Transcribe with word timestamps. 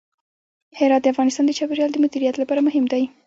هرات 0.79 1.01
د 1.03 1.07
افغانستان 1.13 1.43
د 1.47 1.51
چاپیریال 1.57 1.89
د 1.93 1.97
مدیریت 2.03 2.35
لپاره 2.39 2.65
مهم 2.67 2.85
دي. 2.91 3.03